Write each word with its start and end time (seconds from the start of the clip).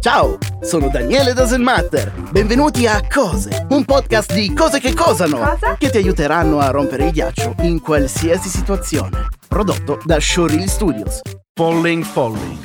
Ciao, 0.00 0.38
sono 0.60 0.88
Daniele 0.88 1.32
Doesn't 1.32 1.62
Matter. 1.62 2.12
Benvenuti 2.30 2.86
a 2.86 3.00
Cose, 3.08 3.66
un 3.70 3.84
podcast 3.84 4.32
di 4.32 4.52
cose 4.52 4.80
che 4.80 4.94
cosano, 4.94 5.38
Cosa? 5.38 5.76
che 5.78 5.90
ti 5.90 5.96
aiuteranno 5.98 6.58
a 6.58 6.70
rompere 6.70 7.06
il 7.06 7.12
ghiaccio 7.12 7.54
in 7.60 7.80
qualsiasi 7.80 8.48
situazione. 8.48 9.28
Prodotto 9.48 10.00
da 10.04 10.18
Showreel 10.18 10.68
Studios. 10.68 11.20
Falling 11.54 12.02
Falling. 12.02 12.58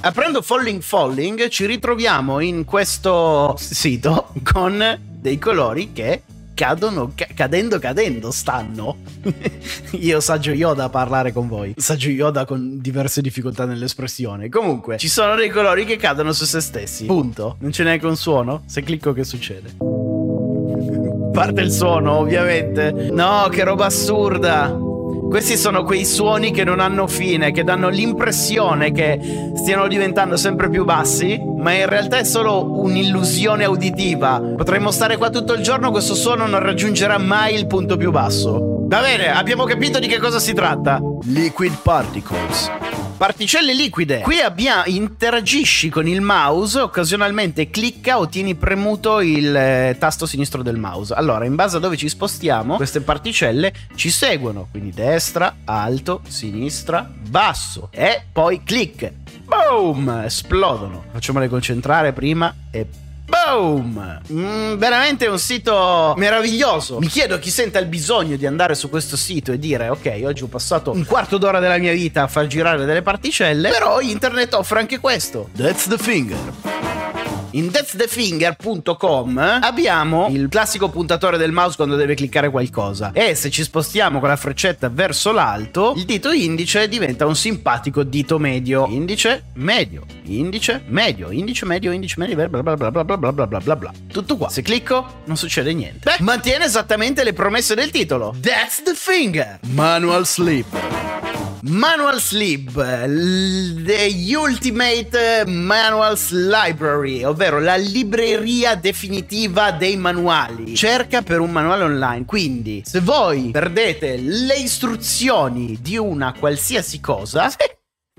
Aprendo 0.00 0.42
Falling 0.42 0.80
Falling 0.80 1.48
ci 1.48 1.66
ritroviamo 1.66 2.40
in 2.40 2.64
questo 2.64 3.54
sito 3.58 4.32
con 4.42 4.98
dei 5.20 5.38
colori 5.38 5.92
che 5.92 6.22
cadono, 6.60 7.12
ca- 7.14 7.28
cadendo 7.34 7.78
cadendo 7.78 8.30
stanno. 8.30 8.98
Io 9.92 10.20
saggio 10.20 10.50
Yoda 10.50 10.84
a 10.84 10.88
parlare 10.90 11.32
con 11.32 11.48
voi. 11.48 11.72
Saggio 11.78 12.10
Yoda 12.10 12.44
con 12.44 12.78
diverse 12.82 13.22
difficoltà 13.22 13.64
nell'espressione. 13.64 14.50
Comunque, 14.50 14.98
ci 14.98 15.08
sono 15.08 15.36
dei 15.36 15.48
colori 15.48 15.86
che 15.86 15.96
cadono 15.96 16.32
su 16.32 16.44
se 16.44 16.60
stessi. 16.60 17.06
Punto. 17.06 17.56
Non 17.60 17.70
c'è 17.70 17.82
neanche 17.82 18.04
un 18.04 18.16
suono. 18.16 18.64
Se 18.66 18.82
clicco 18.82 19.14
che 19.14 19.24
succede? 19.24 19.76
Parte 21.32 21.60
il 21.62 21.72
suono, 21.72 22.18
ovviamente. 22.18 22.92
No, 23.10 23.48
che 23.50 23.64
roba 23.64 23.86
assurda. 23.86 24.88
Questi 25.30 25.56
sono 25.56 25.84
quei 25.84 26.04
suoni 26.04 26.50
che 26.50 26.64
non 26.64 26.80
hanno 26.80 27.06
fine, 27.06 27.52
che 27.52 27.62
danno 27.62 27.88
l'impressione 27.88 28.90
che 28.90 29.52
stiano 29.54 29.86
diventando 29.86 30.36
sempre 30.36 30.68
più 30.68 30.84
bassi, 30.84 31.40
ma 31.56 31.72
in 31.72 31.86
realtà 31.86 32.18
è 32.18 32.24
solo 32.24 32.80
un'illusione 32.80 33.64
uditiva. 33.64 34.42
Potremmo 34.56 34.90
stare 34.90 35.16
qua 35.16 35.30
tutto 35.30 35.52
il 35.52 35.62
giorno, 35.62 35.92
questo 35.92 36.16
suono 36.16 36.48
non 36.48 36.60
raggiungerà 36.60 37.16
mai 37.18 37.54
il 37.54 37.68
punto 37.68 37.96
più 37.96 38.10
basso. 38.10 38.86
Va 38.88 39.00
bene, 39.02 39.32
abbiamo 39.32 39.62
capito 39.62 40.00
di 40.00 40.08
che 40.08 40.18
cosa 40.18 40.40
si 40.40 40.52
tratta. 40.52 41.00
Liquid 41.22 41.76
particles. 41.80 42.68
Particelle 43.20 43.74
liquide. 43.74 44.20
Qui 44.22 44.40
abbiamo 44.40 44.84
interagisci 44.86 45.90
con 45.90 46.08
il 46.08 46.22
mouse, 46.22 46.80
occasionalmente 46.80 47.68
clicca 47.68 48.18
o 48.18 48.26
tieni 48.26 48.54
premuto 48.54 49.20
il 49.20 49.54
eh, 49.54 49.96
tasto 49.98 50.24
sinistro 50.24 50.62
del 50.62 50.78
mouse. 50.78 51.12
Allora, 51.12 51.44
in 51.44 51.54
base 51.54 51.76
a 51.76 51.80
dove 51.80 51.98
ci 51.98 52.08
spostiamo, 52.08 52.76
queste 52.76 53.02
particelle 53.02 53.74
ci 53.94 54.08
seguono, 54.08 54.68
quindi 54.70 54.92
destra, 54.92 55.56
alto, 55.66 56.22
sinistra, 56.26 57.06
basso 57.28 57.88
e 57.90 58.22
poi 58.32 58.62
clic. 58.64 59.12
Boom! 59.44 60.22
Esplodono. 60.24 61.04
Facciamole 61.12 61.46
concentrare 61.48 62.14
prima 62.14 62.54
e 62.70 62.86
Boom! 63.30 64.20
Mm, 64.32 64.74
veramente 64.74 65.26
un 65.26 65.38
sito 65.38 66.14
meraviglioso. 66.16 66.98
Mi 66.98 67.06
chiedo 67.06 67.38
chi 67.38 67.50
senta 67.50 67.78
il 67.78 67.86
bisogno 67.86 68.36
di 68.36 68.46
andare 68.46 68.74
su 68.74 68.90
questo 68.90 69.16
sito 69.16 69.52
e 69.52 69.58
dire: 69.58 69.88
Ok, 69.88 70.20
oggi 70.24 70.42
ho 70.42 70.48
passato 70.48 70.90
un 70.90 71.04
quarto 71.04 71.38
d'ora 71.38 71.60
della 71.60 71.78
mia 71.78 71.92
vita 71.92 72.22
a 72.22 72.26
far 72.26 72.46
girare 72.46 72.84
delle 72.84 73.02
particelle. 73.02 73.70
Però 73.70 74.00
internet 74.00 74.54
offre 74.54 74.80
anche 74.80 74.98
questo. 74.98 75.48
That's 75.56 75.86
the 75.86 75.96
finger. 75.96 76.79
In 77.52 77.70
that'sthefinger.com 77.70 79.58
abbiamo 79.62 80.28
il 80.30 80.48
classico 80.48 80.88
puntatore 80.88 81.36
del 81.36 81.50
mouse 81.50 81.76
quando 81.76 81.96
deve 81.96 82.14
cliccare 82.14 82.50
qualcosa. 82.50 83.10
E 83.12 83.34
se 83.34 83.50
ci 83.50 83.62
spostiamo 83.62 84.20
con 84.20 84.28
la 84.28 84.36
freccetta 84.36 84.88
verso 84.88 85.32
l'alto 85.32 85.94
il 85.96 86.04
dito 86.04 86.30
indice 86.30 86.88
diventa 86.88 87.26
un 87.26 87.34
simpatico 87.34 88.04
dito 88.04 88.38
medio. 88.38 88.86
Indice 88.86 89.44
medio 89.54 90.04
indice 90.24 90.82
medio 90.86 91.30
indice 91.30 91.66
medio 91.66 91.90
indice 91.90 92.14
medio 92.18 92.36
bla 92.36 92.48
bla 92.48 92.62
bla 92.62 92.76
bla 92.76 92.90
bla 92.90 93.16
bla 93.16 93.32
bla 93.32 93.46
bla 93.46 93.58
bla 93.58 93.76
bla. 93.76 93.92
Tutto 94.06 94.36
qua. 94.36 94.48
Se 94.48 94.62
clicco 94.62 95.22
non 95.24 95.36
succede 95.36 95.72
niente. 95.72 96.10
Beh, 96.16 96.22
mantiene 96.22 96.66
esattamente 96.66 97.24
le 97.24 97.32
promesse 97.32 97.74
del 97.74 97.90
titolo. 97.90 98.34
That's 98.40 98.82
the 98.82 98.94
finger. 98.94 99.58
Manual 99.72 100.24
sleep 100.24 100.99
Manual 101.62 102.20
Sleep, 102.20 102.72
The 102.72 104.34
Ultimate 104.34 105.44
Manuals 105.46 106.30
Library, 106.30 107.22
ovvero 107.22 107.60
la 107.60 107.76
libreria 107.76 108.76
definitiva 108.76 109.70
dei 109.70 109.98
manuali. 109.98 110.74
Cerca 110.74 111.20
per 111.20 111.40
un 111.40 111.50
manuale 111.50 111.82
online, 111.84 112.24
quindi 112.24 112.82
se 112.86 113.00
voi 113.00 113.50
perdete 113.50 114.16
le 114.16 114.56
istruzioni 114.56 115.76
di 115.82 115.98
una 115.98 116.32
qualsiasi 116.32 116.98
cosa, 116.98 117.52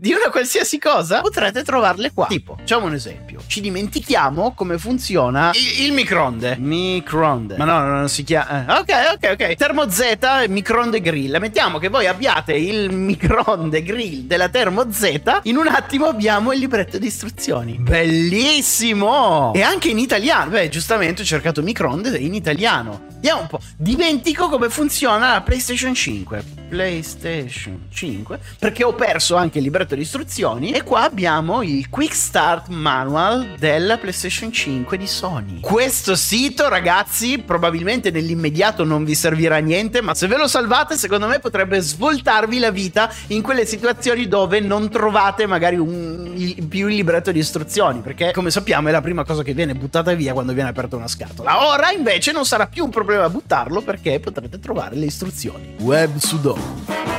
di 0.02 0.14
una 0.14 0.32
qualsiasi 0.32 0.80
cosa, 0.80 1.22
potrete 1.22 1.62
trovarle 1.64 2.12
qua. 2.12 2.26
Tipo, 2.26 2.56
facciamo 2.58 2.88
un 2.88 2.94
esempio. 2.96 3.40
Ci 3.46 3.62
dimentichiamo 3.62 4.56
come 4.56 4.80
funziona 4.80 5.52
il, 5.54 5.86
il 5.86 5.94
microonde. 5.94 6.56
Microonde. 6.58 7.56
Ma 7.56 7.66
no, 7.66 7.80
no, 7.82 7.98
non 7.98 8.10
si 8.10 8.24
chiama. 8.24 8.66
eh, 8.66 8.80
Ok, 8.80 8.90
ok, 9.14 9.30
ok. 9.34 9.56
Termo 9.56 9.88
Z, 9.92 10.18
microonde 10.48 11.02
grill. 11.02 11.38
Mettiamo 11.40 11.78
che 11.78 11.90
voi 11.90 12.08
abbiate 12.08 12.54
il 12.54 12.92
microonde 12.92 13.84
grill 13.84 14.22
della 14.26 14.50
Termo 14.50 14.92
Z. 14.92 15.42
In 15.44 15.58
un 15.58 15.68
attimo 15.68 16.08
abbiamo 16.08 16.52
il 16.52 16.58
libretto 16.58 16.98
di 16.98 17.06
istruzioni. 17.06 17.78
Bellissimo! 17.80 19.52
E 19.54 19.62
anche 19.62 19.90
in 19.90 20.00
italiano. 20.00 20.50
Beh, 20.50 20.70
giustamente 20.70 21.22
ho 21.22 21.26
cercato 21.26 21.62
microonde 21.62 22.18
in 22.18 22.34
italiano. 22.34 23.11
Vediamo 23.22 23.42
un 23.42 23.48
po'. 23.50 23.60
Dimentico 23.78 24.50
come 24.50 24.70
funziona 24.70 25.34
la 25.34 25.42
PlayStation 25.42 25.94
5. 25.94 26.44
PlayStation 26.70 27.86
5. 27.92 28.40
Perché 28.58 28.84
ho 28.84 28.96
perso 28.96 29.36
anche 29.36 29.60
il 29.60 29.64
libretto 29.66 29.94
di 29.94 30.02
istruzioni. 30.02 30.72
E 30.72 30.82
qua 30.82 31.04
abbiamo 31.04 31.62
il 31.62 31.88
Quick 31.88 32.16
Start 32.16 32.70
Manual 32.70 33.58
della 33.60 34.00
PlayStation 34.00 34.52
5 34.52 34.98
di 34.98 35.06
Sony. 35.06 35.60
Questo 35.60 36.16
sito, 36.16 36.68
ragazzi, 36.68 37.38
probabilmente 37.46 38.10
nell'immediato 38.10 38.84
non 38.86 39.04
vi 39.04 39.14
servirà 39.14 39.58
a 39.58 39.60
niente. 39.60 40.02
Ma 40.02 40.16
se 40.16 40.26
ve 40.26 40.38
lo 40.38 40.48
salvate, 40.48 40.98
secondo 40.98 41.28
me 41.28 41.38
potrebbe 41.38 41.80
svoltarvi 41.80 42.58
la 42.58 42.72
vita 42.72 43.14
in 43.28 43.44
quelle 43.44 43.68
situazioni 43.68 44.28
dove 44.28 44.60
non 44.62 44.90
trovate 44.90 45.46
magari 45.46 45.78
un, 45.78 46.32
il- 46.36 46.66
più 46.66 46.88
il 46.88 46.96
libretto 46.96 47.32
di 47.32 47.38
istruzioni. 47.38 48.00
Perché, 48.00 48.32
come 48.32 48.50
sappiamo, 48.50 48.88
è 48.88 48.92
la 48.92 49.02
prima 49.02 49.24
cosa 49.24 49.44
che 49.44 49.54
viene 49.54 49.76
buttata 49.76 50.12
via 50.16 50.34
quando 50.34 50.54
viene 50.54 50.70
aperta 50.70 50.96
una 50.96 51.08
scatola. 51.08 51.68
Ora, 51.68 51.92
invece, 51.92 52.32
non 52.32 52.46
sarà 52.46 52.66
più 52.66 52.84
un 52.84 52.90
problema 52.90 53.10
buttarlo 53.30 53.82
perché 53.82 54.20
potrete 54.20 54.60
trovare 54.60 54.96
le 54.96 55.06
istruzioni. 55.06 55.76
Web 55.80 56.18
Sudoku. 56.18 57.11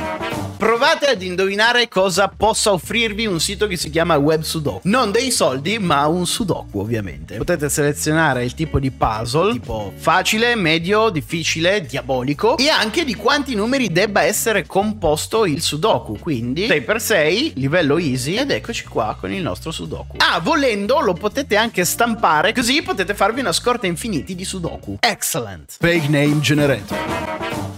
Provate 0.63 1.07
ad 1.07 1.21
indovinare 1.21 1.89
cosa 1.89 2.29
possa 2.29 2.71
offrirvi 2.71 3.25
un 3.25 3.41
sito 3.41 3.67
che 3.67 3.75
si 3.75 3.89
chiama 3.89 4.15
Web 4.15 4.43
Sudoku. 4.43 4.79
Non 4.83 5.11
dei 5.11 5.29
soldi, 5.29 5.77
ma 5.77 6.07
un 6.07 6.25
Sudoku, 6.25 6.79
ovviamente. 6.79 7.35
Potete 7.35 7.67
selezionare 7.67 8.45
il 8.45 8.53
tipo 8.53 8.79
di 8.79 8.89
puzzle, 8.89 9.51
tipo 9.51 9.91
facile, 9.97 10.55
medio, 10.55 11.09
difficile, 11.09 11.81
diabolico, 11.81 12.55
e 12.57 12.69
anche 12.69 13.03
di 13.03 13.13
quanti 13.13 13.55
numeri 13.55 13.91
debba 13.91 14.21
essere 14.21 14.65
composto 14.65 15.45
il 15.45 15.61
Sudoku. 15.61 16.17
Quindi 16.17 16.67
6x6, 16.67 17.51
livello 17.55 17.97
easy, 17.97 18.35
ed 18.35 18.49
eccoci 18.49 18.85
qua 18.85 19.17
con 19.19 19.33
il 19.33 19.41
nostro 19.41 19.69
Sudoku. 19.69 20.15
Ah, 20.19 20.39
volendo 20.39 21.01
lo 21.01 21.11
potete 21.11 21.57
anche 21.57 21.83
stampare, 21.83 22.53
così 22.53 22.81
potete 22.81 23.13
farvi 23.13 23.41
una 23.41 23.51
scorta 23.51 23.85
infiniti 23.85 24.33
di 24.33 24.45
Sudoku. 24.45 24.95
Excellent. 25.01 25.75
Fake 25.77 26.07
name 26.07 26.39
generator. 26.39 27.32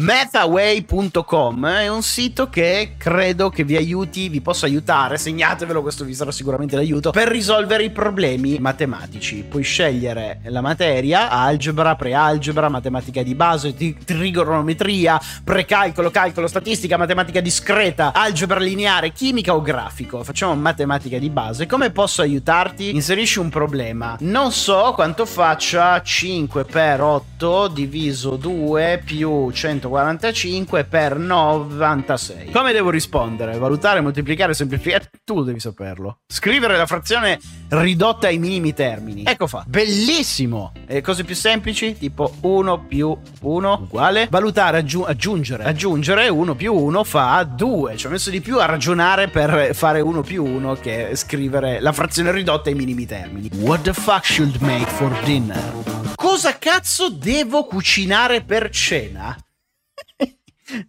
Methaway.com 0.00 1.66
è 1.66 1.88
un 1.88 2.00
sito 2.02 2.48
che 2.48 2.94
credo 2.96 3.50
che 3.50 3.64
vi 3.64 3.76
aiuti, 3.76 4.30
vi 4.30 4.40
possa 4.40 4.64
aiutare, 4.64 5.18
segnatevelo, 5.18 5.82
questo 5.82 6.04
vi 6.04 6.14
sarà 6.14 6.32
sicuramente 6.32 6.74
d'aiuto, 6.74 7.10
per 7.10 7.28
risolvere 7.28 7.84
i 7.84 7.90
problemi 7.90 8.58
matematici. 8.58 9.44
Puoi 9.46 9.62
scegliere 9.62 10.40
la 10.44 10.62
materia, 10.62 11.28
algebra, 11.28 11.96
prealgebra, 11.96 12.70
matematica 12.70 13.22
di 13.22 13.34
base, 13.34 13.74
tri- 13.74 13.94
trigonometria, 14.02 15.20
precalcolo, 15.44 16.10
calcolo, 16.10 16.46
statistica, 16.46 16.96
matematica 16.96 17.40
discreta, 17.40 18.14
algebra 18.14 18.58
lineare, 18.58 19.12
chimica 19.12 19.54
o 19.54 19.60
grafico. 19.60 20.24
Facciamo 20.24 20.54
matematica 20.54 21.18
di 21.18 21.28
base. 21.28 21.66
Come 21.66 21.90
posso 21.90 22.22
aiutarti? 22.22 22.94
Inserisci 22.94 23.38
un 23.38 23.50
problema. 23.50 24.16
Non 24.20 24.50
so 24.50 24.92
quanto 24.94 25.26
faccia 25.26 26.00
5 26.00 26.64
per 26.64 27.02
8 27.02 27.68
diviso 27.68 28.36
2 28.36 29.02
più 29.04 29.50
100 29.50 29.88
145 29.90 30.84
per 30.84 31.18
96. 31.18 32.50
Come 32.52 32.72
devo 32.72 32.90
rispondere? 32.90 33.58
Valutare, 33.58 34.00
moltiplicare, 34.00 34.54
semplificare? 34.54 35.10
Tu 35.24 35.42
devi 35.42 35.58
saperlo. 35.58 36.18
Scrivere 36.32 36.76
la 36.76 36.86
frazione 36.86 37.38
ridotta 37.68 38.28
ai 38.28 38.38
minimi 38.38 38.72
termini. 38.72 39.24
Ecco 39.24 39.48
fa. 39.48 39.64
Bellissimo! 39.66 40.72
E 40.86 41.00
cose 41.00 41.24
più 41.24 41.34
semplici? 41.34 41.98
Tipo 41.98 42.32
1 42.40 42.84
più 42.86 43.16
1 43.40 43.78
uguale. 43.82 44.28
Valutare, 44.30 44.78
aggiu- 44.78 45.08
aggiungere. 45.08 45.64
Aggiungere 45.64 46.28
1 46.28 46.54
più 46.54 46.72
1 46.72 47.04
fa 47.04 47.42
2. 47.42 47.96
Ci 47.96 48.06
ho 48.06 48.10
messo 48.10 48.30
di 48.30 48.40
più 48.40 48.58
a 48.60 48.66
ragionare 48.66 49.28
per 49.28 49.74
fare 49.74 50.00
1 50.00 50.22
più 50.22 50.44
1 50.44 50.74
che 50.74 51.10
scrivere 51.14 51.80
la 51.80 51.92
frazione 51.92 52.30
ridotta 52.30 52.68
ai 52.68 52.76
minimi 52.76 53.06
termini. 53.06 53.50
What 53.56 53.82
the 53.82 53.92
fuck 53.92 54.24
should 54.24 54.56
make 54.60 54.86
for 54.90 55.12
dinner? 55.24 55.72
Cosa 56.14 56.58
cazzo 56.58 57.10
devo 57.10 57.64
cucinare 57.64 58.42
per 58.42 58.70
cena? 58.70 59.36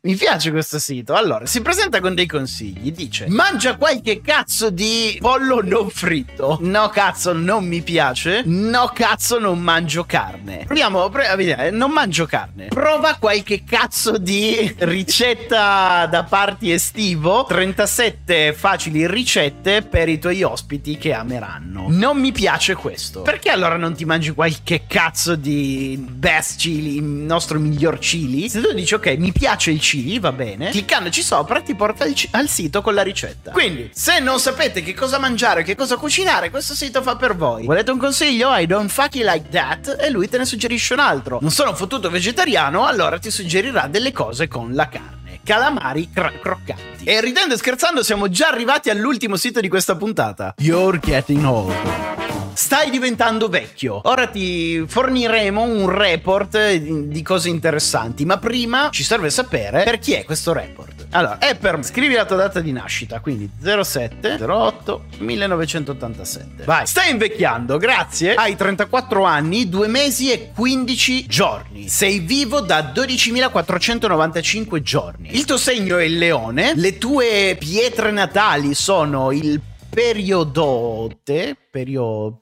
Mi 0.02 0.16
piace 0.16 0.52
questo 0.52 0.80
sito. 0.80 1.14
Allora, 1.14 1.46
si 1.46 1.62
presenta 1.62 2.00
con 2.00 2.16
dei 2.16 2.26
consigli. 2.26 2.92
Dice: 2.92 3.28
Mangia 3.30 3.76
qualche 3.76 4.22
cazzo 4.22 4.70
di 4.70 5.18
pollo 5.20 5.62
non 5.64 5.90
fritto. 5.90 6.58
No, 6.62 6.90
cazzo, 6.90 7.34
non 7.34 7.66
mi 7.66 7.82
piace. 7.82 8.44
No, 8.46 8.92
cazzo, 8.94 9.40
non 9.40 9.60
mangio 9.60 10.04
carne. 10.06 10.64
Proviamo 10.66 11.10
pre- 11.10 11.28
a 11.28 11.36
vedere. 11.36 11.72
Non 11.72 11.92
mangio 11.92 12.26
carne. 12.26 12.68
Prova 12.68 13.16
qualche 13.20 13.64
cazzo 13.64 14.18
di 14.18 14.74
ricetta 14.80 16.06
da 16.06 16.24
party 16.24 16.72
estivo. 16.72 17.46
37 17.48 18.54
facili 18.54 19.08
ricette 19.08 19.82
per 19.82 20.10
i 20.10 20.20
tuoi 20.20 20.44
ospiti 20.44 20.98
che 20.98 21.14
ameranno. 21.14 21.86
Non 21.90 22.20
mi 22.20 22.32
piace 22.32 22.76
questo. 22.76 23.22
Perché 23.22 23.50
allora 23.50 23.78
non 23.78 23.94
ti 23.96 24.06
mangi 24.06 24.32
qualche 24.32 24.86
cazzo 24.88 25.36
di 25.36 26.04
best 26.10 26.60
chili, 26.60 26.96
il 26.98 27.04
nostro 27.04 27.60
miglior 27.60 27.98
chili? 28.00 28.50
Se 28.50 28.62
tu 28.62 28.74
dici, 28.74 28.94
ok, 28.94 29.16
mi 29.18 29.32
piace 29.32 29.71
il 29.72 29.80
chili, 29.80 30.20
va 30.20 30.32
bene. 30.32 30.70
Cliccandoci 30.70 31.22
sopra 31.22 31.62
ti 31.62 31.76
porta 31.76 32.04
al, 32.04 32.14
al, 32.32 32.48
sito 32.48 32.82
con 32.82 32.94
la 32.94 33.02
ricetta. 33.02 33.52
Quindi, 33.52 33.90
se 33.94 34.20
non 34.20 34.40
sapete 34.40 34.84
che 34.84 34.94
cosa 34.94 35.20
mangiare, 35.20 35.64
che 35.64 35.76
cosa 35.76 35.98
cucinare, 35.98 36.50
questo 36.50 36.74
sito 36.74 37.02
fa 37.02 37.16
per 37.16 37.36
voi. 37.36 37.66
Volete 37.66 37.92
un 37.92 37.98
consiglio? 37.98 38.54
I 38.56 38.66
don't 38.66 38.90
fuck 38.90 39.16
you 39.16 39.30
like 39.30 39.50
that 39.50 39.98
e 40.00 40.10
lui 40.10 40.28
te 40.30 40.38
ne 40.38 40.46
suggerisce 40.46 40.94
un 40.94 41.00
altro. 41.00 41.40
Non 41.42 41.52
sono 41.52 41.74
fottuto 41.76 42.10
vegetariano, 42.10 42.86
allora 42.86 43.18
ti 43.20 43.32
suggerirà 43.32 43.88
delle 43.88 44.12
cose 44.12 44.48
con 44.48 44.74
la 44.74 44.88
carne. 44.88 45.40
Calamari 45.44 46.10
cr- 46.14 46.40
croccanti. 46.40 47.04
E 47.04 47.20
ridendo 47.22 47.54
e 47.54 47.58
scherzando 47.58 48.04
siamo 48.04 48.30
già 48.30 48.50
arrivati 48.50 48.90
all'ultimo 48.90 49.36
sito 49.36 49.60
di 49.60 49.70
questa 49.70 49.96
puntata. 49.96 50.54
You're 50.58 51.00
getting 51.00 51.44
old. 51.46 52.11
Stai 52.54 52.90
diventando 52.90 53.48
vecchio. 53.48 54.02
Ora 54.04 54.28
ti 54.28 54.84
forniremo 54.86 55.62
un 55.62 55.90
report 55.90 56.74
di 56.74 57.22
cose 57.22 57.50
interessanti, 57.50 58.26
ma 58.26 58.38
prima 58.38 58.90
ci 58.92 59.04
serve 59.04 59.30
sapere 59.30 59.84
per 59.84 60.00
chi 60.00 60.14
è 60.14 60.24
questo 60.24 60.54
report. 60.54 61.08
Allora, 61.12 61.40
è 61.40 61.56
per 61.56 61.78
me. 61.78 61.84
Scrivi 61.84 62.14
la 62.14 62.26
tua 62.26 62.38
data 62.38 62.62
di 62.62 62.72
nascita, 62.72 63.20
quindi 63.20 63.50
07 63.62 64.38
08 64.42 65.04
1987. 65.18 66.64
Vai. 66.64 66.86
Stai 66.88 67.12
invecchiando, 67.12 67.78
grazie. 67.78 68.34
Hai 68.36 68.56
34 68.56 69.24
anni, 69.24 69.68
2 69.68 69.88
mesi 69.88 70.32
e 70.32 70.52
15 70.56 71.26
giorni. 71.28 71.90
Sei 71.90 72.20
vivo 72.20 72.62
da 72.62 72.92
12.495 72.94 74.82
giorni. 74.82 75.36
Il 75.36 75.46
tuo 75.46 75.58
segno 75.58 75.98
è 75.98 76.04
il 76.04 76.18
leone. 76.18 76.74
Le 76.76 76.98
tue 76.98 77.58
pietre 77.60 78.12
natali 78.12 78.74
sono 78.74 79.32
il 79.32 79.60
periodote, 79.90 81.58
perio, 81.72 82.42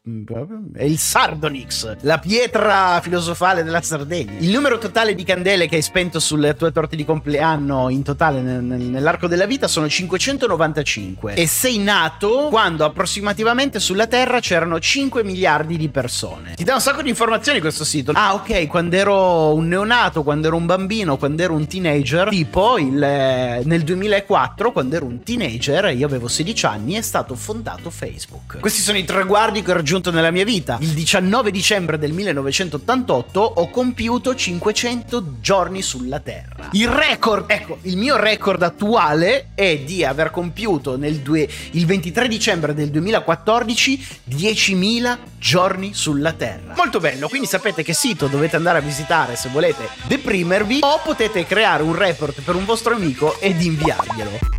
è 0.73 0.83
il 0.83 0.97
Sardonyx, 0.97 1.97
la 2.01 2.17
pietra 2.17 2.99
filosofale 3.01 3.63
della 3.63 3.81
Sardegna. 3.81 4.39
Il 4.39 4.49
numero 4.49 4.79
totale 4.79 5.13
di 5.13 5.23
candele 5.23 5.67
che 5.67 5.75
hai 5.75 5.83
spento 5.83 6.19
sulle 6.19 6.55
tue 6.55 6.71
torte 6.71 6.95
di 6.95 7.05
compleanno 7.05 7.89
in 7.89 8.01
totale 8.01 8.41
nel, 8.41 8.63
nell'arco 8.63 9.27
della 9.27 9.45
vita 9.45 9.67
sono 9.67 9.87
595 9.87 11.35
e 11.35 11.45
sei 11.45 11.77
nato 11.77 12.47
quando 12.49 12.83
approssimativamente 12.85 13.79
sulla 13.79 14.07
Terra 14.07 14.39
c'erano 14.39 14.79
5 14.79 15.23
miliardi 15.23 15.77
di 15.77 15.89
persone. 15.89 16.55
Ti 16.55 16.63
dà 16.63 16.73
un 16.73 16.81
sacco 16.81 17.03
di 17.03 17.09
informazioni 17.09 17.59
questo 17.59 17.83
sito. 17.85 18.11
Ah, 18.15 18.33
ok, 18.33 18.65
quando 18.65 18.95
ero 18.95 19.53
un 19.53 19.67
neonato, 19.67 20.23
quando 20.23 20.47
ero 20.47 20.55
un 20.55 20.65
bambino, 20.65 21.17
quando 21.17 21.43
ero 21.43 21.53
un 21.53 21.67
teenager, 21.67 22.29
tipo 22.29 22.79
il, 22.79 22.95
nel 22.95 23.83
2004, 23.83 24.71
quando 24.71 24.95
ero 24.95 25.05
un 25.05 25.21
teenager, 25.21 25.95
io 25.95 26.07
avevo 26.07 26.27
16 26.27 26.65
anni, 26.65 26.93
è 26.95 27.01
stato 27.01 27.35
fondato 27.35 27.91
Facebook. 27.91 28.59
Questi 28.59 28.81
sono 28.81 28.97
i 28.97 29.05
traguardi 29.19 29.61
che 29.61 29.71
ho 29.71 29.73
raggiunto 29.73 30.11
nella 30.11 30.31
mia 30.31 30.45
vita. 30.45 30.77
Il 30.79 30.91
19 30.91 31.51
dicembre 31.51 31.99
del 31.99 32.13
1988 32.13 33.41
ho 33.41 33.69
compiuto 33.69 34.33
500 34.33 35.41
giorni 35.41 35.81
sulla 35.81 36.21
Terra. 36.21 36.69
Il 36.71 36.87
record, 36.87 37.51
ecco, 37.51 37.79
il 37.81 37.97
mio 37.97 38.15
record 38.15 38.63
attuale 38.63 39.49
è 39.55 39.79
di 39.79 40.05
aver 40.05 40.31
compiuto 40.31 40.95
due, 40.95 41.49
il 41.71 41.85
23 41.85 42.29
dicembre 42.29 42.73
del 42.73 42.91
2014 42.91 44.07
10.000 44.29 45.17
giorni 45.37 45.93
sulla 45.93 46.31
Terra. 46.31 46.73
Molto 46.77 47.01
bello, 47.01 47.27
quindi 47.27 47.47
sapete 47.47 47.83
che 47.83 47.93
sito 47.93 48.27
dovete 48.27 48.55
andare 48.55 48.77
a 48.77 48.81
visitare 48.81 49.35
se 49.35 49.49
volete 49.49 49.89
deprimervi 50.07 50.79
o 50.81 51.01
potete 51.03 51.45
creare 51.45 51.83
un 51.83 51.93
report 51.93 52.41
per 52.41 52.55
un 52.55 52.63
vostro 52.63 52.95
amico 52.95 53.37
ed 53.41 53.61
inviarglielo. 53.61 54.58